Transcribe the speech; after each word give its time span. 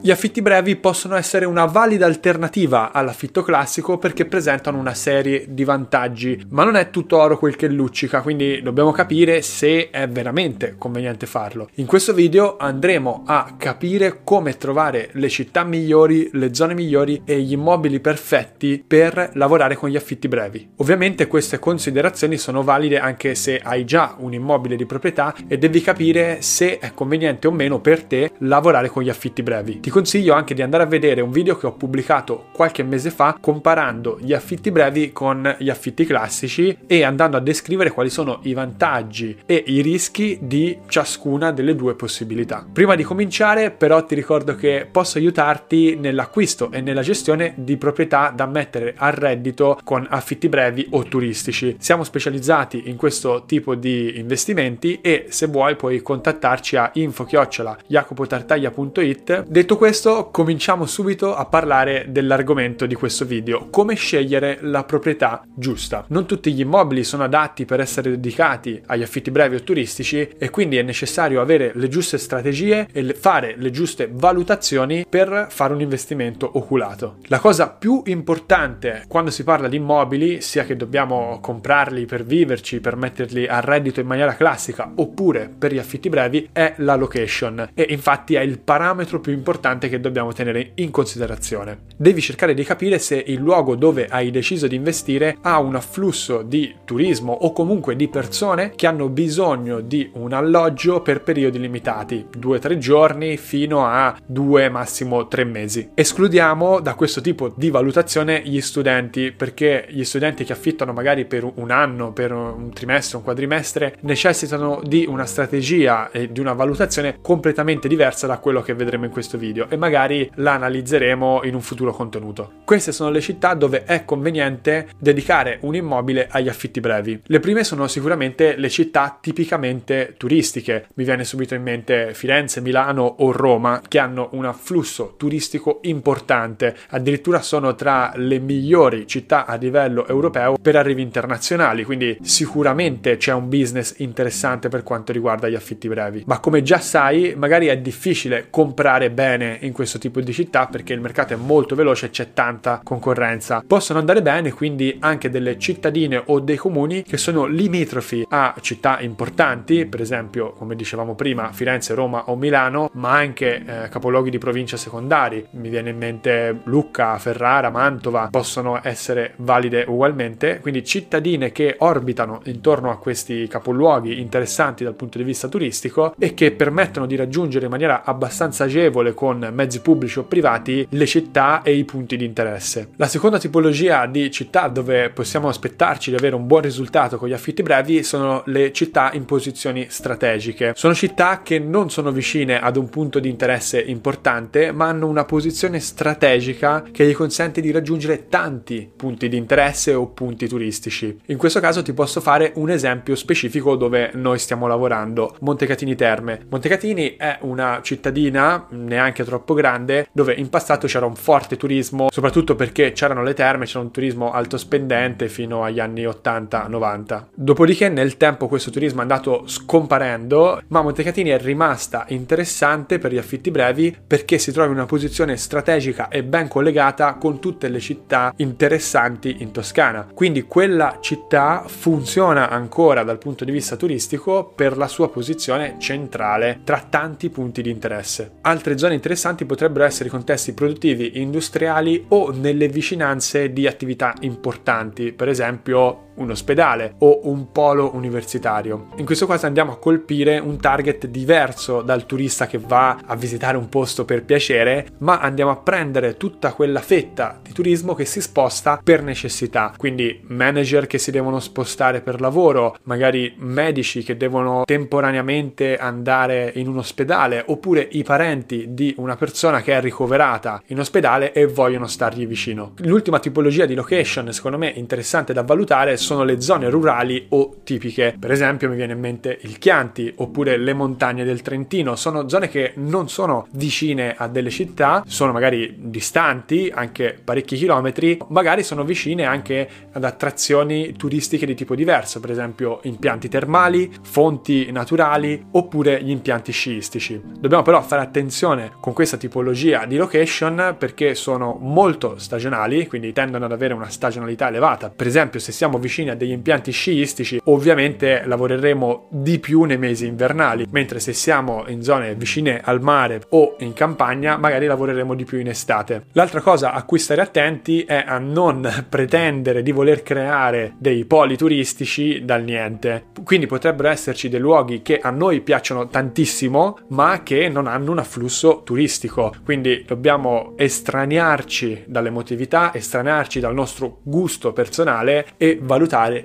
Gli 0.00 0.12
affitti 0.12 0.42
brevi 0.42 0.76
possono 0.76 1.16
essere 1.16 1.44
una 1.44 1.64
valida 1.64 2.06
alternativa 2.06 2.92
all'affitto 2.92 3.42
classico 3.42 3.98
perché 3.98 4.26
presentano 4.26 4.78
una 4.78 4.94
serie 4.94 5.46
di 5.48 5.64
vantaggi, 5.64 6.40
ma 6.50 6.62
non 6.62 6.76
è 6.76 6.90
tutto 6.90 7.18
oro 7.18 7.36
quel 7.36 7.56
che 7.56 7.66
luccica, 7.66 8.22
quindi 8.22 8.62
dobbiamo 8.62 8.92
capire 8.92 9.42
se 9.42 9.90
è 9.90 10.08
veramente 10.08 10.76
conveniente 10.78 11.26
farlo. 11.26 11.68
In 11.74 11.86
questo 11.86 12.14
video 12.14 12.56
andremo 12.58 13.24
a 13.26 13.56
capire 13.58 14.20
come 14.22 14.56
trovare 14.56 15.10
le 15.14 15.28
città 15.28 15.64
migliori, 15.64 16.30
le 16.32 16.54
zone 16.54 16.74
migliori 16.74 17.22
e 17.24 17.40
gli 17.40 17.52
immobili 17.52 17.98
perfetti 17.98 18.82
per 18.86 19.32
lavorare 19.34 19.74
con 19.74 19.88
gli 19.88 19.96
affitti 19.96 20.28
brevi. 20.28 20.74
Ovviamente 20.76 21.26
queste 21.26 21.58
considerazioni 21.58 22.38
sono 22.38 22.62
valide 22.62 23.00
anche 23.00 23.34
se 23.34 23.58
hai 23.58 23.84
già 23.84 24.14
un 24.18 24.32
immobile 24.32 24.76
di 24.76 24.86
proprietà 24.86 25.34
e 25.48 25.58
devi 25.58 25.80
capire 25.80 26.40
se 26.40 26.78
è 26.78 26.94
conveniente 26.94 27.48
o 27.48 27.50
meno 27.50 27.80
per 27.80 28.04
te 28.04 28.30
lavorare 28.38 28.90
con 28.90 29.02
gli 29.02 29.08
affitti 29.08 29.42
brevi 29.42 29.86
ti 29.88 29.94
consiglio 29.94 30.34
anche 30.34 30.52
di 30.52 30.60
andare 30.60 30.82
a 30.82 30.86
vedere 30.86 31.22
un 31.22 31.30
video 31.30 31.56
che 31.56 31.66
ho 31.66 31.72
pubblicato 31.72 32.48
qualche 32.52 32.82
mese 32.82 33.08
fa 33.08 33.38
comparando 33.40 34.18
gli 34.20 34.34
affitti 34.34 34.70
brevi 34.70 35.12
con 35.12 35.56
gli 35.58 35.70
affitti 35.70 36.04
classici 36.04 36.76
e 36.86 37.04
andando 37.04 37.38
a 37.38 37.40
descrivere 37.40 37.90
quali 37.90 38.10
sono 38.10 38.40
i 38.42 38.52
vantaggi 38.52 39.38
e 39.46 39.64
i 39.68 39.80
rischi 39.80 40.40
di 40.42 40.76
ciascuna 40.88 41.52
delle 41.52 41.74
due 41.74 41.94
possibilità. 41.94 42.66
Prima 42.70 42.96
di 42.96 43.02
cominciare 43.02 43.70
però 43.70 44.04
ti 44.04 44.14
ricordo 44.14 44.54
che 44.56 44.86
posso 44.90 45.16
aiutarti 45.16 45.96
nell'acquisto 45.98 46.70
e 46.70 46.82
nella 46.82 47.00
gestione 47.00 47.54
di 47.56 47.78
proprietà 47.78 48.30
da 48.36 48.44
mettere 48.44 48.92
a 48.94 49.08
reddito 49.08 49.80
con 49.84 50.06
affitti 50.10 50.50
brevi 50.50 50.88
o 50.90 51.02
turistici. 51.04 51.76
Siamo 51.78 52.04
specializzati 52.04 52.90
in 52.90 52.96
questo 52.96 53.44
tipo 53.46 53.74
di 53.74 54.18
investimenti 54.18 55.00
e 55.00 55.28
se 55.30 55.46
vuoi 55.46 55.76
puoi 55.76 56.02
contattarci 56.02 56.76
a 56.76 56.90
info-jacopotartaglia.it. 56.92 59.46
Detto 59.48 59.76
questo, 59.78 60.30
cominciamo 60.32 60.86
subito 60.86 61.36
a 61.36 61.46
parlare 61.46 62.06
dell'argomento 62.08 62.84
di 62.84 62.96
questo 62.96 63.24
video, 63.24 63.68
come 63.70 63.94
scegliere 63.94 64.58
la 64.62 64.82
proprietà 64.82 65.44
giusta. 65.54 66.04
Non 66.08 66.26
tutti 66.26 66.52
gli 66.52 66.62
immobili 66.62 67.04
sono 67.04 67.22
adatti 67.22 67.64
per 67.64 67.78
essere 67.78 68.10
dedicati 68.10 68.82
agli 68.86 69.04
affitti 69.04 69.30
brevi 69.30 69.54
o 69.54 69.62
turistici 69.62 70.30
e 70.36 70.50
quindi 70.50 70.78
è 70.78 70.82
necessario 70.82 71.40
avere 71.40 71.70
le 71.76 71.86
giuste 71.86 72.18
strategie 72.18 72.88
e 72.90 73.14
fare 73.14 73.54
le 73.56 73.70
giuste 73.70 74.10
valutazioni 74.12 75.06
per 75.08 75.46
fare 75.48 75.72
un 75.72 75.80
investimento 75.80 76.50
oculato. 76.54 77.18
La 77.26 77.38
cosa 77.38 77.70
più 77.70 78.02
importante 78.06 79.04
quando 79.06 79.30
si 79.30 79.44
parla 79.44 79.68
di 79.68 79.76
immobili, 79.76 80.40
sia 80.40 80.64
che 80.64 80.74
dobbiamo 80.74 81.38
comprarli 81.40 82.04
per 82.04 82.24
viverci, 82.24 82.80
per 82.80 82.96
metterli 82.96 83.46
a 83.46 83.60
reddito 83.60 84.00
in 84.00 84.08
maniera 84.08 84.34
classica 84.34 84.90
oppure 84.96 85.48
per 85.56 85.72
gli 85.72 85.78
affitti 85.78 86.08
brevi, 86.08 86.48
è 86.52 86.74
la 86.78 86.96
location 86.96 87.70
e 87.74 87.86
infatti 87.90 88.34
è 88.34 88.40
il 88.40 88.58
parametro 88.58 89.20
più 89.20 89.30
importante 89.30 89.66
importante 89.68 89.88
che 89.88 90.00
dobbiamo 90.00 90.32
tenere 90.32 90.72
in 90.76 90.90
considerazione. 90.90 91.80
Devi 91.96 92.20
cercare 92.20 92.54
di 92.54 92.64
capire 92.64 92.98
se 92.98 93.22
il 93.26 93.38
luogo 93.38 93.76
dove 93.76 94.06
hai 94.08 94.30
deciso 94.30 94.66
di 94.66 94.76
investire 94.76 95.36
ha 95.42 95.58
un 95.58 95.74
afflusso 95.74 96.42
di 96.42 96.74
turismo 96.84 97.32
o 97.32 97.52
comunque 97.52 97.96
di 97.96 98.08
persone 98.08 98.72
che 98.74 98.86
hanno 98.86 99.08
bisogno 99.08 99.80
di 99.80 100.10
un 100.14 100.32
alloggio 100.32 101.02
per 101.02 101.22
periodi 101.22 101.58
limitati, 101.58 102.26
2-3 102.38 102.78
giorni 102.78 103.36
fino 103.36 103.84
a 103.84 104.16
2 104.24 104.68
massimo 104.70 105.28
3 105.28 105.44
mesi. 105.44 105.90
Escludiamo 105.94 106.80
da 106.80 106.94
questo 106.94 107.20
tipo 107.20 107.52
di 107.54 107.70
valutazione 107.70 108.42
gli 108.44 108.60
studenti 108.60 109.32
perché 109.32 109.86
gli 109.88 110.04
studenti 110.04 110.44
che 110.44 110.52
affittano 110.52 110.92
magari 110.92 111.24
per 111.26 111.50
un 111.56 111.70
anno, 111.70 112.12
per 112.12 112.32
un 112.32 112.72
trimestre, 112.72 113.18
un 113.18 113.24
quadrimestre 113.24 113.96
necessitano 114.00 114.80
di 114.84 115.04
una 115.06 115.26
strategia 115.26 116.10
e 116.10 116.30
di 116.32 116.40
una 116.40 116.52
valutazione 116.52 117.18
completamente 117.20 117.88
diversa 117.88 118.26
da 118.26 118.38
quello 118.38 118.62
che 118.62 118.74
vedremo 118.74 119.04
in 119.04 119.10
questo 119.10 119.36
video 119.36 119.57
video 119.58 119.68
e 119.68 119.76
magari 119.76 120.30
la 120.36 120.54
analizzeremo 120.54 121.40
in 121.44 121.54
un 121.54 121.60
futuro 121.60 121.92
contenuto. 121.92 122.52
Queste 122.64 122.92
sono 122.92 123.10
le 123.10 123.20
città 123.20 123.54
dove 123.54 123.84
è 123.84 124.04
conveniente 124.04 124.88
dedicare 124.98 125.58
un 125.62 125.74
immobile 125.74 126.28
agli 126.30 126.48
affitti 126.48 126.80
brevi. 126.80 127.20
Le 127.24 127.40
prime 127.40 127.64
sono 127.64 127.88
sicuramente 127.88 128.56
le 128.56 128.68
città 128.68 129.18
tipicamente 129.20 130.14
turistiche. 130.16 130.86
Mi 130.94 131.04
viene 131.04 131.24
subito 131.24 131.54
in 131.54 131.62
mente 131.62 132.14
Firenze, 132.14 132.60
Milano 132.60 133.02
o 133.02 133.32
Roma 133.32 133.80
che 133.86 133.98
hanno 133.98 134.28
un 134.32 134.44
afflusso 134.44 135.14
turistico 135.16 135.80
importante, 135.82 136.76
addirittura 136.90 137.40
sono 137.42 137.74
tra 137.74 138.12
le 138.14 138.38
migliori 138.38 139.06
città 139.06 139.46
a 139.46 139.54
livello 139.54 140.06
europeo 140.06 140.56
per 140.60 140.76
arrivi 140.76 141.02
internazionali, 141.02 141.84
quindi 141.84 142.18
sicuramente 142.20 143.16
c'è 143.16 143.32
un 143.32 143.48
business 143.48 143.94
interessante 143.98 144.68
per 144.68 144.82
quanto 144.82 145.12
riguarda 145.12 145.48
gli 145.48 145.54
affitti 145.54 145.88
brevi. 145.88 146.24
Ma 146.26 146.38
come 146.38 146.62
già 146.62 146.78
sai, 146.78 147.34
magari 147.36 147.66
è 147.66 147.78
difficile 147.78 148.48
comprare 148.50 149.10
bene 149.10 149.47
in 149.60 149.72
questo 149.72 149.98
tipo 149.98 150.20
di 150.20 150.32
città 150.32 150.66
perché 150.66 150.92
il 150.92 151.00
mercato 151.00 151.34
è 151.34 151.36
molto 151.36 151.74
veloce 151.74 152.06
e 152.06 152.10
c'è 152.10 152.32
tanta 152.32 152.80
concorrenza. 152.82 153.62
Possono 153.66 153.98
andare 153.98 154.22
bene 154.22 154.52
quindi 154.52 154.96
anche 155.00 155.30
delle 155.30 155.58
cittadine 155.58 156.22
o 156.26 156.40
dei 156.40 156.56
comuni 156.56 157.02
che 157.02 157.16
sono 157.16 157.46
limitrofi 157.46 158.26
a 158.28 158.54
città 158.60 159.00
importanti, 159.00 159.86
per 159.86 160.00
esempio, 160.00 160.52
come 160.52 160.74
dicevamo 160.74 161.14
prima, 161.14 161.52
Firenze, 161.52 161.94
Roma 161.94 162.24
o 162.30 162.36
Milano, 162.36 162.90
ma 162.94 163.12
anche 163.12 163.64
eh, 163.64 163.88
capoluoghi 163.88 164.30
di 164.30 164.38
provincia 164.38 164.76
secondari. 164.76 165.46
Mi 165.52 165.68
viene 165.68 165.90
in 165.90 165.96
mente 165.96 166.60
Lucca, 166.64 167.18
Ferrara, 167.18 167.70
Mantova, 167.70 168.28
possono 168.30 168.80
essere 168.82 169.34
valide 169.36 169.84
ugualmente. 169.86 170.58
Quindi 170.60 170.84
cittadine 170.84 171.52
che 171.52 171.76
orbitano 171.78 172.40
intorno 172.44 172.90
a 172.90 172.98
questi 172.98 173.46
capoluoghi 173.48 174.20
interessanti 174.20 174.84
dal 174.84 174.94
punto 174.94 175.18
di 175.18 175.24
vista 175.24 175.48
turistico 175.48 176.14
e 176.18 176.34
che 176.34 176.52
permettono 176.52 177.06
di 177.06 177.16
raggiungere 177.16 177.64
in 177.64 177.70
maniera 177.70 178.04
abbastanza 178.04 178.64
agevole 178.64 179.14
con 179.14 179.37
con 179.38 179.54
mezzi 179.54 179.80
pubblici 179.80 180.18
o 180.18 180.24
privati 180.24 180.86
le 180.90 181.06
città 181.06 181.62
e 181.62 181.74
i 181.74 181.84
punti 181.84 182.16
di 182.16 182.24
interesse. 182.24 182.90
La 182.96 183.06
seconda 183.06 183.38
tipologia 183.38 184.06
di 184.06 184.30
città 184.30 184.68
dove 184.68 185.10
possiamo 185.10 185.48
aspettarci 185.48 186.10
di 186.10 186.16
avere 186.16 186.34
un 186.34 186.46
buon 186.46 186.62
risultato 186.62 187.16
con 187.16 187.28
gli 187.28 187.32
affitti 187.32 187.62
brevi 187.62 188.02
sono 188.02 188.42
le 188.46 188.72
città 188.72 189.10
in 189.12 189.24
posizioni 189.24 189.86
strategiche. 189.88 190.72
Sono 190.74 190.94
città 190.94 191.42
che 191.42 191.58
non 191.58 191.90
sono 191.90 192.10
vicine 192.10 192.60
ad 192.60 192.76
un 192.76 192.88
punto 192.88 193.20
di 193.20 193.28
interesse 193.28 193.80
importante, 193.80 194.72
ma 194.72 194.88
hanno 194.88 195.06
una 195.06 195.24
posizione 195.24 195.78
strategica 195.78 196.84
che 196.90 197.06
gli 197.06 197.14
consente 197.14 197.60
di 197.60 197.70
raggiungere 197.70 198.28
tanti 198.28 198.90
punti 198.94 199.28
di 199.28 199.36
interesse 199.36 199.94
o 199.94 200.08
punti 200.08 200.48
turistici. 200.48 201.16
In 201.26 201.36
questo 201.36 201.60
caso 201.60 201.82
ti 201.82 201.92
posso 201.92 202.20
fare 202.20 202.52
un 202.56 202.70
esempio 202.70 203.14
specifico 203.14 203.76
dove 203.76 204.10
noi 204.14 204.38
stiamo 204.38 204.66
lavorando. 204.66 205.36
Montecatini 205.40 205.94
Terme. 205.94 206.40
Montecatini 206.48 207.16
è 207.16 207.38
una 207.42 207.80
cittadina 207.82 208.66
neanche 208.70 209.24
troppo 209.28 209.54
grande, 209.54 210.08
dove 210.12 210.34
in 210.34 210.48
passato 210.48 210.86
c'era 210.86 211.06
un 211.06 211.14
forte 211.14 211.56
turismo, 211.56 212.08
soprattutto 212.10 212.54
perché 212.54 212.92
c'erano 212.92 213.22
le 213.22 213.34
terme, 213.34 213.66
c'era 213.66 213.80
un 213.80 213.90
turismo 213.90 214.32
alto 214.32 214.56
spendente 214.56 215.28
fino 215.28 215.62
agli 215.62 215.80
anni 215.80 216.04
80-90. 216.04 217.24
Dopodiché 217.34 217.88
nel 217.88 218.16
tempo 218.16 218.48
questo 218.48 218.70
turismo 218.70 218.98
è 218.98 219.02
andato 219.02 219.42
scomparendo, 219.46 220.62
ma 220.68 220.82
Montecatini 220.82 221.30
è 221.30 221.38
rimasta 221.38 222.04
interessante 222.08 222.98
per 222.98 223.12
gli 223.12 223.18
affitti 223.18 223.50
brevi 223.50 223.96
perché 224.06 224.38
si 224.38 224.52
trova 224.52 224.68
in 224.68 224.74
una 224.74 224.86
posizione 224.86 225.36
strategica 225.36 226.08
e 226.08 226.24
ben 226.24 226.48
collegata 226.48 227.14
con 227.14 227.38
tutte 227.40 227.68
le 227.68 227.80
città 227.80 228.32
interessanti 228.36 229.36
in 229.40 229.50
Toscana. 229.50 230.08
Quindi 230.12 230.42
quella 230.42 230.98
città 231.00 231.64
funziona 231.66 232.48
ancora 232.48 233.02
dal 233.02 233.18
punto 233.18 233.44
di 233.44 233.52
vista 233.52 233.76
turistico 233.76 234.52
per 234.54 234.76
la 234.76 234.88
sua 234.88 235.10
posizione 235.10 235.76
centrale 235.78 236.60
tra 236.64 236.84
tanti 236.88 237.30
punti 237.30 237.62
di 237.62 237.70
interesse. 237.70 238.32
Altre 238.42 238.78
zone 238.78 238.94
interessanti 238.94 239.07
interessanti 239.08 239.46
potrebbero 239.46 239.86
essere 239.86 240.08
i 240.08 240.12
contesti 240.12 240.52
produttivi 240.52 241.18
industriali 241.20 242.04
o 242.08 242.30
nelle 242.30 242.68
vicinanze 242.68 243.54
di 243.54 243.66
attività 243.66 244.12
importanti, 244.20 245.12
per 245.12 245.28
esempio 245.28 246.07
un 246.18 246.30
ospedale 246.30 246.94
o 246.98 247.20
un 247.24 247.50
polo 247.52 247.94
universitario. 247.94 248.88
In 248.96 249.04
questo 249.04 249.26
caso 249.26 249.46
andiamo 249.46 249.72
a 249.72 249.78
colpire 249.78 250.38
un 250.38 250.58
target 250.58 251.06
diverso 251.06 251.82
dal 251.82 252.06
turista 252.06 252.46
che 252.46 252.58
va 252.58 252.98
a 253.04 253.16
visitare 253.16 253.56
un 253.56 253.68
posto 253.68 254.04
per 254.04 254.24
piacere, 254.24 254.86
ma 254.98 255.18
andiamo 255.18 255.50
a 255.50 255.56
prendere 255.56 256.16
tutta 256.16 256.52
quella 256.52 256.80
fetta 256.80 257.40
di 257.42 257.52
turismo 257.52 257.94
che 257.94 258.04
si 258.04 258.20
sposta 258.20 258.80
per 258.82 259.02
necessità. 259.02 259.72
Quindi 259.76 260.20
manager 260.28 260.86
che 260.86 260.98
si 260.98 261.10
devono 261.10 261.40
spostare 261.40 262.00
per 262.00 262.20
lavoro, 262.20 262.76
magari 262.84 263.34
medici 263.38 264.02
che 264.02 264.16
devono 264.16 264.64
temporaneamente 264.64 265.76
andare 265.76 266.52
in 266.56 266.68
un 266.68 266.78
ospedale, 266.78 267.44
oppure 267.46 267.86
i 267.92 268.02
parenti 268.02 268.66
di 268.70 268.94
una 268.98 269.16
persona 269.16 269.62
che 269.62 269.74
è 269.74 269.80
ricoverata 269.80 270.62
in 270.66 270.80
ospedale 270.80 271.32
e 271.32 271.46
vogliono 271.46 271.86
stargli 271.86 272.26
vicino. 272.26 272.74
L'ultima 272.78 273.18
tipologia 273.20 273.66
di 273.66 273.74
location, 273.74 274.32
secondo 274.32 274.58
me 274.58 274.72
interessante 274.74 275.32
da 275.32 275.42
valutare, 275.42 275.96
sono 275.96 276.07
le 276.24 276.40
zone 276.40 276.68
rurali 276.68 277.26
o 277.30 277.56
tipiche. 277.64 278.16
Per 278.18 278.30
esempio 278.30 278.68
mi 278.68 278.76
viene 278.76 278.92
in 278.92 279.00
mente 279.00 279.38
il 279.42 279.58
Chianti 279.58 280.12
oppure 280.16 280.56
le 280.56 280.72
montagne 280.72 281.24
del 281.24 281.42
Trentino, 281.42 281.96
sono 281.96 282.28
zone 282.28 282.48
che 282.48 282.72
non 282.76 283.08
sono 283.08 283.46
vicine 283.52 284.14
a 284.16 284.28
delle 284.28 284.50
città, 284.50 285.02
sono 285.06 285.32
magari 285.32 285.74
distanti, 285.78 286.70
anche 286.72 287.18
parecchi 287.22 287.56
chilometri, 287.56 288.18
magari 288.28 288.62
sono 288.62 288.84
vicine 288.84 289.24
anche 289.24 289.68
ad 289.92 290.04
attrazioni 290.04 290.92
turistiche 290.92 291.46
di 291.46 291.54
tipo 291.54 291.74
diverso, 291.74 292.20
per 292.20 292.30
esempio 292.30 292.80
impianti 292.82 293.28
termali, 293.28 293.92
fonti 294.02 294.70
naturali 294.70 295.44
oppure 295.52 296.02
gli 296.02 296.10
impianti 296.10 296.52
sciistici. 296.52 297.20
Dobbiamo 297.38 297.62
però 297.62 297.82
fare 297.82 298.02
attenzione 298.02 298.72
con 298.80 298.92
questa 298.92 299.16
tipologia 299.16 299.84
di 299.84 299.96
location 299.96 300.76
perché 300.78 301.14
sono 301.14 301.58
molto 301.60 302.18
stagionali, 302.18 302.86
quindi 302.86 303.12
tendono 303.12 303.44
ad 303.44 303.52
avere 303.52 303.74
una 303.74 303.88
stagionalità 303.88 304.48
elevata. 304.48 304.90
Per 304.90 305.06
esempio, 305.06 305.40
se 305.40 305.52
siamo 305.52 305.78
vicini 305.78 305.97
a 306.06 306.14
degli 306.14 306.30
impianti 306.30 306.70
sciistici, 306.70 307.40
ovviamente 307.44 308.22
lavoreremo 308.24 309.08
di 309.10 309.38
più 309.38 309.64
nei 309.64 309.78
mesi 309.78 310.06
invernali, 310.06 310.66
mentre 310.70 311.00
se 311.00 311.12
siamo 311.12 311.64
in 311.66 311.82
zone 311.82 312.14
vicine 312.14 312.60
al 312.62 312.80
mare 312.80 313.22
o 313.30 313.56
in 313.58 313.72
campagna, 313.72 314.36
magari 314.36 314.66
lavoreremo 314.66 315.14
di 315.14 315.24
più 315.24 315.38
in 315.38 315.48
estate. 315.48 316.04
L'altra 316.12 316.40
cosa 316.40 316.72
a 316.72 316.84
cui 316.84 316.98
stare 316.98 317.20
attenti 317.20 317.82
è 317.82 318.04
a 318.06 318.18
non 318.18 318.86
pretendere 318.88 319.62
di 319.62 319.72
voler 319.72 320.02
creare 320.02 320.74
dei 320.78 321.04
poli 321.04 321.36
turistici 321.36 322.24
dal 322.24 322.44
niente. 322.44 323.06
Quindi 323.24 323.46
potrebbero 323.46 323.88
esserci 323.88 324.28
dei 324.28 324.40
luoghi 324.40 324.82
che 324.82 324.98
a 324.98 325.10
noi 325.10 325.40
piacciono 325.40 325.88
tantissimo, 325.88 326.78
ma 326.88 327.22
che 327.22 327.48
non 327.48 327.66
hanno 327.66 327.90
un 327.92 327.98
afflusso 327.98 328.62
turistico. 328.64 329.34
Quindi 329.44 329.84
dobbiamo 329.86 330.52
estraniarci 330.56 331.84
dall'emotività, 331.86 332.74
estraniarci 332.74 333.40
dal 333.40 333.54
nostro 333.54 334.00
gusto 334.02 334.52
personale 334.52 335.26
e 335.36 335.58
valutare 335.60 335.77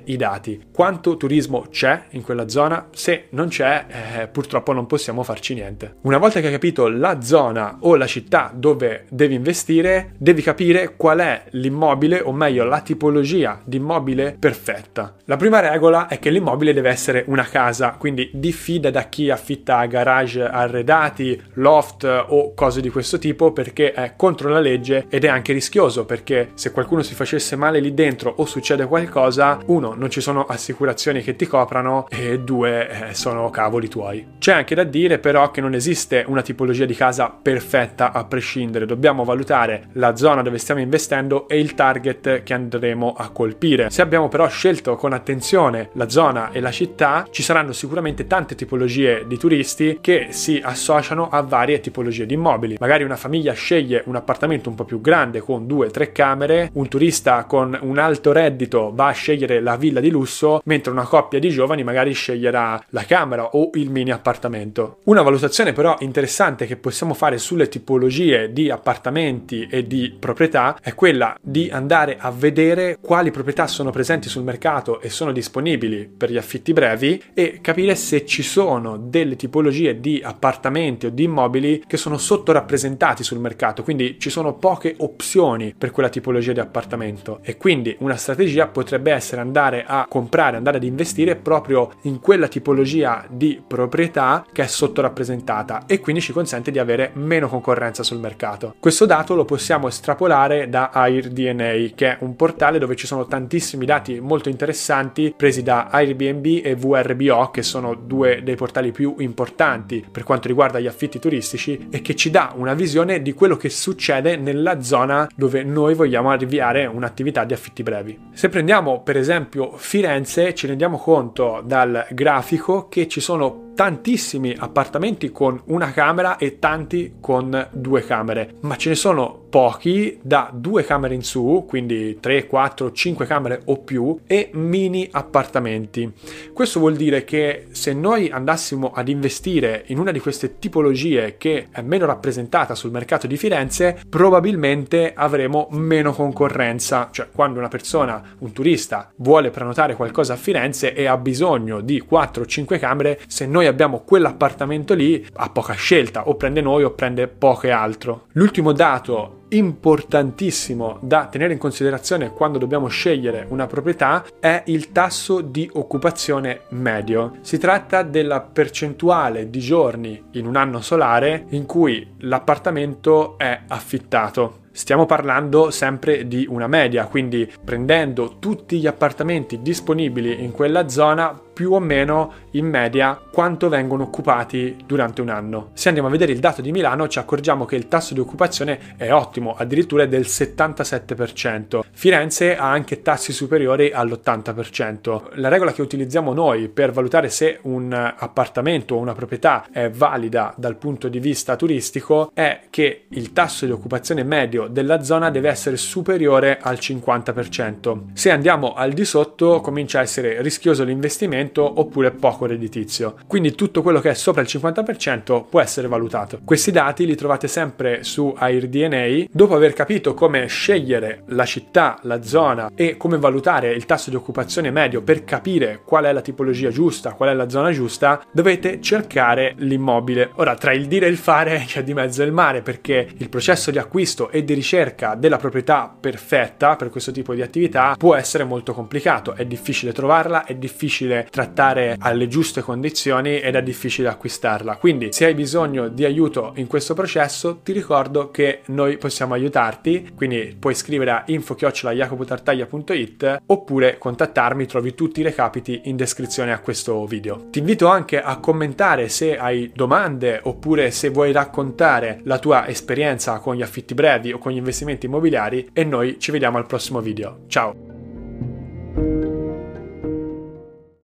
i 0.05 0.15
dati. 0.15 0.61
Quanto 0.71 1.17
turismo 1.17 1.65
c'è 1.69 2.05
in 2.11 2.21
quella 2.21 2.47
zona? 2.47 2.87
Se 2.91 3.25
non 3.29 3.47
c'è, 3.47 3.85
eh, 3.87 4.27
purtroppo 4.27 4.73
non 4.73 4.85
possiamo 4.85 5.23
farci 5.23 5.53
niente. 5.53 5.95
Una 6.01 6.17
volta 6.17 6.39
che 6.39 6.47
hai 6.47 6.51
capito 6.51 6.87
la 6.87 7.21
zona 7.21 7.77
o 7.81 7.95
la 7.95 8.07
città 8.07 8.51
dove 8.53 9.05
devi 9.09 9.35
investire, 9.35 10.13
devi 10.17 10.41
capire 10.41 10.95
qual 10.95 11.19
è 11.19 11.43
l'immobile 11.51 12.21
o 12.21 12.31
meglio 12.31 12.63
la 12.63 12.81
tipologia 12.81 13.59
di 13.63 13.77
immobile 13.77 14.35
perfetta. 14.39 15.15
La 15.25 15.37
prima 15.37 15.59
regola 15.59 16.07
è 16.07 16.19
che 16.19 16.29
l'immobile 16.29 16.73
deve 16.73 16.89
essere 16.89 17.23
una 17.27 17.43
casa, 17.43 17.95
quindi 17.97 18.29
diffida 18.33 18.89
da 18.89 19.03
chi 19.03 19.29
affitta 19.29 19.85
garage 19.85 20.43
arredati, 20.43 21.41
loft 21.53 22.03
o 22.03 22.53
cose 22.53 22.81
di 22.81 22.89
questo 22.89 23.17
tipo 23.17 23.51
perché 23.51 23.91
è 23.91 24.13
contro 24.15 24.49
la 24.49 24.59
legge 24.59 25.05
ed 25.09 25.25
è 25.25 25.27
anche 25.27 25.53
rischioso 25.53 26.05
perché 26.05 26.51
se 26.53 26.71
qualcuno 26.71 27.01
si 27.01 27.13
facesse 27.13 27.55
male 27.55 27.79
lì 27.79 27.93
dentro 27.93 28.33
o 28.37 28.45
succede 28.45 28.85
qualcosa, 28.85 29.42
uno, 29.65 29.93
non 29.93 30.09
ci 30.09 30.21
sono 30.21 30.45
assicurazioni 30.45 31.21
che 31.21 31.35
ti 31.35 31.45
coprano 31.45 32.05
e 32.09 32.39
due, 32.39 33.09
eh, 33.09 33.13
sono 33.13 33.49
cavoli 33.49 33.87
tuoi. 33.87 34.25
C'è 34.39 34.53
anche 34.53 34.75
da 34.75 34.83
dire 34.83 35.19
però 35.19 35.51
che 35.51 35.61
non 35.61 35.73
esiste 35.73 36.23
una 36.27 36.41
tipologia 36.41 36.85
di 36.85 36.95
casa 36.95 37.29
perfetta 37.29 38.11
a 38.11 38.23
prescindere, 38.25 38.85
dobbiamo 38.85 39.23
valutare 39.23 39.89
la 39.93 40.15
zona 40.15 40.41
dove 40.41 40.57
stiamo 40.57 40.81
investendo 40.81 41.47
e 41.47 41.59
il 41.59 41.75
target 41.75 42.43
che 42.43 42.53
andremo 42.53 43.13
a 43.17 43.29
colpire. 43.29 43.89
Se 43.89 44.01
abbiamo 44.01 44.29
però 44.29 44.47
scelto 44.47 44.95
con 44.95 45.13
attenzione 45.13 45.89
la 45.93 46.09
zona 46.09 46.51
e 46.51 46.59
la 46.59 46.71
città, 46.71 47.27
ci 47.29 47.43
saranno 47.43 47.73
sicuramente 47.73 48.27
tante 48.27 48.55
tipologie 48.55 49.25
di 49.27 49.37
turisti 49.37 49.99
che 50.01 50.27
si 50.29 50.61
associano 50.63 51.29
a 51.29 51.41
varie 51.41 51.79
tipologie 51.79 52.25
di 52.25 52.33
immobili. 52.33 52.77
Magari 52.79 53.03
una 53.03 53.17
famiglia 53.17 53.53
sceglie 53.53 54.03
un 54.05 54.15
appartamento 54.15 54.69
un 54.69 54.75
po' 54.75 54.85
più 54.85 55.01
grande 55.01 55.41
con 55.41 55.67
due 55.67 55.87
o 55.87 55.91
tre 55.91 56.11
camere, 56.11 56.69
un 56.73 56.87
turista 56.87 57.43
con 57.45 57.77
un 57.81 57.97
alto 57.97 58.31
reddito 58.31 58.91
va 58.93 59.07
a 59.07 59.11
scegliere 59.11 59.32
la 59.37 59.75
villa 59.75 59.99
di 59.99 60.09
lusso, 60.09 60.61
mentre 60.65 60.91
una 60.91 61.05
coppia 61.05 61.39
di 61.39 61.49
giovani 61.49 61.83
magari 61.83 62.13
sceglierà 62.13 62.83
la 62.89 63.03
camera 63.05 63.49
o 63.51 63.69
il 63.73 63.89
mini 63.89 64.11
appartamento. 64.11 64.99
Una 65.03 65.21
valutazione 65.21 65.73
però 65.73 65.95
interessante 65.99 66.65
che 66.65 66.77
possiamo 66.77 67.13
fare 67.13 67.37
sulle 67.37 67.69
tipologie 67.69 68.51
di 68.51 68.69
appartamenti 68.69 69.67
e 69.69 69.85
di 69.87 70.15
proprietà 70.17 70.77
è 70.81 70.93
quella 70.93 71.37
di 71.41 71.69
andare 71.71 72.17
a 72.19 72.31
vedere 72.31 72.97
quali 73.01 73.31
proprietà 73.31 73.67
sono 73.67 73.91
presenti 73.91 74.29
sul 74.29 74.43
mercato 74.43 75.01
e 75.01 75.09
sono 75.09 75.31
disponibili 75.31 76.09
per 76.15 76.31
gli 76.31 76.37
affitti 76.37 76.73
brevi 76.73 77.21
e 77.33 77.59
capire 77.61 77.95
se 77.95 78.25
ci 78.25 78.43
sono 78.43 78.97
delle 78.97 79.35
tipologie 79.35 79.99
di 79.99 80.21
appartamenti 80.23 81.07
o 81.07 81.09
di 81.09 81.23
immobili 81.23 81.83
che 81.85 81.97
sono 81.97 82.17
sottorappresentati 82.17 83.23
sul 83.23 83.39
mercato, 83.39 83.83
quindi 83.83 84.17
ci 84.19 84.29
sono 84.29 84.53
poche 84.55 84.95
opzioni 84.99 85.73
per 85.77 85.91
quella 85.91 86.09
tipologia 86.09 86.53
di 86.53 86.59
appartamento 86.59 87.39
e 87.41 87.57
quindi 87.57 87.95
una 87.99 88.15
strategia 88.15 88.67
potrebbe 88.67 89.11
essere 89.11 89.22
andare 89.31 89.83
a 89.87 90.05
comprare, 90.07 90.57
andare 90.57 90.77
ad 90.77 90.83
investire 90.83 91.35
proprio 91.35 91.91
in 92.01 92.19
quella 92.19 92.47
tipologia 92.47 93.25
di 93.29 93.61
proprietà 93.65 94.45
che 94.51 94.63
è 94.63 94.67
sottorappresentata 94.67 95.83
e 95.87 95.99
quindi 95.99 96.21
ci 96.21 96.33
consente 96.33 96.71
di 96.71 96.79
avere 96.79 97.11
meno 97.13 97.47
concorrenza 97.47 98.03
sul 98.03 98.19
mercato. 98.19 98.75
Questo 98.79 99.05
dato 99.05 99.35
lo 99.35 99.45
possiamo 99.45 99.87
estrapolare 99.87 100.69
da 100.69 100.89
AirDNA, 100.91 101.93
che 101.95 102.11
è 102.11 102.17
un 102.21 102.35
portale 102.35 102.79
dove 102.79 102.95
ci 102.95 103.07
sono 103.07 103.25
tantissimi 103.25 103.85
dati 103.85 104.19
molto 104.19 104.49
interessanti 104.49 105.33
presi 105.35 105.63
da 105.63 105.87
Airbnb 105.89 106.61
e 106.63 106.75
VRBO, 106.75 107.49
che 107.51 107.63
sono 107.63 107.95
due 107.95 108.41
dei 108.43 108.55
portali 108.55 108.91
più 108.91 109.15
importanti 109.19 110.05
per 110.11 110.23
quanto 110.23 110.47
riguarda 110.47 110.79
gli 110.79 110.87
affitti 110.87 111.19
turistici 111.19 111.87
e 111.89 112.01
che 112.01 112.15
ci 112.15 112.29
dà 112.29 112.53
una 112.55 112.73
visione 112.73 113.21
di 113.21 113.33
quello 113.33 113.57
che 113.57 113.69
succede 113.69 114.35
nella 114.37 114.81
zona 114.81 115.27
dove 115.35 115.63
noi 115.63 115.93
vogliamo 115.93 116.31
avviare 116.31 116.85
un'attività 116.85 117.43
di 117.43 117.53
affitti 117.53 117.83
brevi. 117.83 118.19
Se 118.33 118.49
prendiamo 118.49 119.01
per 119.01 119.12
esempio 119.17 119.73
Firenze, 119.77 120.53
ci 120.53 120.67
rendiamo 120.67 120.97
conto 120.97 121.61
dal 121.65 122.07
grafico 122.11 122.87
che 122.87 123.07
ci 123.07 123.19
sono 123.19 123.71
tantissimi 123.73 124.55
appartamenti 124.57 125.31
con 125.31 125.61
una 125.65 125.91
camera 125.91 126.37
e 126.37 126.59
tanti 126.59 127.15
con 127.19 127.67
due 127.71 128.05
camere, 128.05 128.55
ma 128.61 128.75
ce 128.75 128.89
ne 128.89 128.95
sono 128.95 129.41
pochi 129.53 130.17
da 130.23 130.49
due 130.51 130.83
camere 130.83 131.13
in 131.13 131.21
su, 131.21 131.65
quindi 131.67 132.17
3, 132.19 132.47
4, 132.47 132.91
5 132.91 133.25
camere 133.27 133.61
o 133.65 133.77
più, 133.77 134.19
e 134.25 134.49
mini 134.53 135.07
appartamenti. 135.11 136.11
Questo 136.51 136.79
vuol 136.79 136.95
dire 136.95 137.23
che 137.23 137.67
se 137.69 137.93
noi 137.93 138.29
andassimo 138.29 138.91
ad 138.93 139.09
investire 139.09 139.83
in 139.87 139.99
una 139.99 140.11
di 140.11 140.19
queste 140.19 140.57
tipologie 140.57 141.35
che 141.37 141.67
è 141.69 141.81
meno 141.81 142.07
rappresentata 142.07 142.73
sul 142.73 142.89
mercato 142.89 143.27
di 143.27 143.37
Firenze, 143.37 143.99
probabilmente 144.09 145.13
avremo 145.15 145.67
meno 145.69 146.13
concorrenza, 146.13 147.09
cioè 147.11 147.27
quando 147.31 147.59
una 147.59 147.67
persona, 147.67 148.23
un 148.39 148.51
turista, 148.53 149.11
vuole 149.17 149.51
prenotare 149.51 149.95
qualcosa 149.95 150.33
a 150.33 150.37
Firenze 150.37 150.95
e 150.95 151.05
ha 151.05 151.17
bisogno 151.17 151.81
di 151.81 151.99
4 151.99 152.41
o 152.41 152.45
5 152.47 152.79
camere, 152.79 153.19
se 153.27 153.45
noi 153.45 153.62
abbiamo 153.67 154.01
quell'appartamento 154.01 154.93
lì 154.93 155.25
ha 155.35 155.49
poca 155.49 155.73
scelta, 155.73 156.27
o 156.27 156.35
prende 156.35 156.61
noi 156.61 156.83
o 156.83 156.91
prende 156.91 157.27
poco 157.27 157.67
e 157.67 157.71
altro. 157.71 158.27
L'ultimo 158.33 158.71
dato 158.71 159.41
importantissimo 159.53 160.97
da 161.01 161.27
tenere 161.27 161.53
in 161.53 161.59
considerazione 161.59 162.31
quando 162.31 162.57
dobbiamo 162.57 162.87
scegliere 162.87 163.45
una 163.49 163.67
proprietà 163.67 164.25
è 164.39 164.63
il 164.65 164.91
tasso 164.91 165.41
di 165.41 165.69
occupazione 165.73 166.61
medio. 166.69 167.37
Si 167.41 167.57
tratta 167.57 168.03
della 168.03 168.41
percentuale 168.41 169.49
di 169.49 169.59
giorni 169.59 170.21
in 170.31 170.47
un 170.47 170.55
anno 170.55 170.81
solare 170.81 171.45
in 171.49 171.65
cui 171.65 172.15
l'appartamento 172.19 173.37
è 173.37 173.61
affittato. 173.67 174.61
Stiamo 174.71 175.05
parlando 175.05 175.69
sempre 175.69 176.27
di 176.27 176.47
una 176.49 176.65
media, 176.65 177.05
quindi 177.05 177.47
prendendo 177.63 178.37
tutti 178.39 178.79
gli 178.79 178.87
appartamenti 178.87 179.61
disponibili 179.61 180.43
in 180.43 180.51
quella 180.51 180.89
zona, 180.89 181.39
più 181.53 181.73
o 181.73 181.79
meno 181.79 182.33
in 182.51 182.65
media 182.65 183.19
quanto 183.31 183.69
vengono 183.69 184.03
occupati 184.03 184.77
durante 184.85 185.21
un 185.21 185.29
anno. 185.29 185.69
Se 185.73 185.87
andiamo 185.87 186.09
a 186.09 186.11
vedere 186.11 186.31
il 186.31 186.39
dato 186.39 186.61
di 186.61 186.71
Milano 186.71 187.07
ci 187.07 187.19
accorgiamo 187.19 187.65
che 187.65 187.75
il 187.75 187.87
tasso 187.87 188.13
di 188.13 188.19
occupazione 188.19 188.95
è 188.97 189.11
ottimo, 189.11 189.55
addirittura 189.55 190.03
è 190.03 190.07
del 190.07 190.23
77%. 190.23 191.81
Firenze 191.91 192.57
ha 192.57 192.69
anche 192.69 193.01
tassi 193.01 193.31
superiori 193.31 193.91
all'80%. 193.93 195.31
La 195.35 195.49
regola 195.49 195.71
che 195.71 195.81
utilizziamo 195.81 196.33
noi 196.33 196.69
per 196.69 196.91
valutare 196.91 197.29
se 197.29 197.59
un 197.63 197.93
appartamento 197.93 198.95
o 198.95 198.99
una 198.99 199.13
proprietà 199.13 199.67
è 199.71 199.89
valida 199.89 200.53
dal 200.57 200.75
punto 200.75 201.07
di 201.07 201.19
vista 201.19 201.55
turistico 201.55 202.31
è 202.33 202.61
che 202.69 203.05
il 203.09 203.33
tasso 203.33 203.65
di 203.65 203.71
occupazione 203.71 204.23
medio 204.23 204.67
della 204.67 205.03
zona 205.03 205.29
deve 205.29 205.49
essere 205.49 205.77
superiore 205.77 206.57
al 206.59 206.77
50%. 206.79 208.13
Se 208.13 208.31
andiamo 208.31 208.73
al 208.73 208.93
di 208.93 209.05
sotto 209.05 209.61
comincia 209.61 209.99
a 209.99 210.01
essere 210.01 210.41
rischioso 210.41 210.83
l'investimento 210.83 211.42
rendimento 211.43 211.79
oppure 211.79 212.11
poco 212.11 212.45
redditizio. 212.45 213.15
Quindi 213.27 213.53
tutto 213.53 213.81
quello 213.81 213.99
che 213.99 214.11
è 214.11 214.13
sopra 214.13 214.41
il 214.41 214.47
50% 214.49 215.45
può 215.49 215.59
essere 215.59 215.87
valutato. 215.87 216.39
Questi 216.43 216.71
dati 216.71 217.05
li 217.05 217.15
trovate 217.15 217.47
sempre 217.47 218.03
su 218.03 218.33
AirDNA. 218.35 219.27
Dopo 219.31 219.55
aver 219.55 219.73
capito 219.73 220.13
come 220.13 220.47
scegliere 220.47 221.23
la 221.27 221.45
città, 221.45 221.99
la 222.03 222.23
zona 222.23 222.71
e 222.75 222.97
come 222.97 223.17
valutare 223.17 223.73
il 223.73 223.85
tasso 223.85 224.09
di 224.09 224.15
occupazione 224.15 224.71
medio 224.71 225.01
per 225.01 225.23
capire 225.23 225.81
qual 225.85 226.05
è 226.05 226.13
la 226.13 226.21
tipologia 226.21 226.69
giusta, 226.69 227.13
qual 227.13 227.29
è 227.29 227.33
la 227.33 227.49
zona 227.49 227.71
giusta, 227.71 228.21
dovete 228.31 228.81
cercare 228.81 229.53
l'immobile. 229.57 230.31
Ora, 230.35 230.55
tra 230.55 230.73
il 230.73 230.87
dire 230.87 231.07
e 231.07 231.09
il 231.09 231.17
fare 231.17 231.63
c'è 231.65 231.83
di 231.83 231.93
mezzo 231.93 232.23
il 232.23 232.31
mare 232.31 232.61
perché 232.61 233.07
il 233.17 233.29
processo 233.29 233.71
di 233.71 233.77
acquisto 233.77 234.29
e 234.29 234.43
di 234.43 234.53
ricerca 234.53 235.15
della 235.15 235.37
proprietà 235.37 235.93
perfetta 235.99 236.75
per 236.75 236.89
questo 236.89 237.11
tipo 237.11 237.33
di 237.33 237.41
attività 237.41 237.95
può 237.97 238.15
essere 238.15 238.43
molto 238.43 238.73
complicato, 238.73 239.33
è 239.33 239.45
difficile 239.45 239.91
trovarla, 239.91 240.45
è 240.45 240.55
difficile 240.55 241.27
trattare 241.33 241.95
alle 241.97 242.27
giuste 242.27 242.61
condizioni 242.61 243.39
ed 243.39 243.55
è 243.55 243.63
difficile 243.63 244.07
acquistarla. 244.07 244.75
Quindi 244.75 245.11
se 245.11 245.25
hai 245.25 245.33
bisogno 245.33 245.87
di 245.87 246.05
aiuto 246.05 246.53
in 246.57 246.67
questo 246.67 246.93
processo, 246.93 247.61
ti 247.63 247.71
ricordo 247.71 248.29
che 248.29 248.61
noi 248.67 248.97
possiamo 248.97 249.33
aiutarti, 249.33 250.11
quindi 250.15 250.55
puoi 250.59 250.75
scrivere 250.75 251.09
a 251.09 251.23
info-jacopotartaglia.it 251.25 253.41
oppure 253.47 253.97
contattarmi, 253.97 254.67
trovi 254.67 254.93
tutti 254.93 255.21
i 255.21 255.23
recapiti 255.23 255.81
in 255.85 255.95
descrizione 255.95 256.53
a 256.53 256.59
questo 256.59 257.03
video. 257.07 257.47
Ti 257.49 257.57
invito 257.57 257.87
anche 257.87 258.21
a 258.21 258.37
commentare 258.37 259.09
se 259.09 259.35
hai 259.35 259.71
domande 259.73 260.39
oppure 260.43 260.91
se 260.91 261.09
vuoi 261.09 261.31
raccontare 261.31 262.21
la 262.25 262.37
tua 262.37 262.67
esperienza 262.67 263.39
con 263.39 263.55
gli 263.55 263.63
affitti 263.63 263.95
brevi 263.95 264.33
o 264.33 264.37
con 264.37 264.51
gli 264.51 264.57
investimenti 264.57 265.07
immobiliari 265.07 265.69
e 265.73 265.83
noi 265.83 266.19
ci 266.19 266.29
vediamo 266.29 266.59
al 266.59 266.67
prossimo 266.67 267.01
video. 267.01 267.45
Ciao! 267.47 267.92